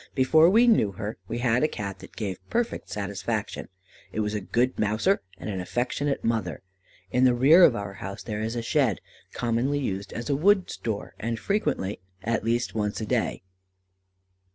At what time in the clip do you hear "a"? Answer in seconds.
1.63-1.67, 4.33-4.41, 8.55-8.63, 10.27-10.35, 12.99-13.05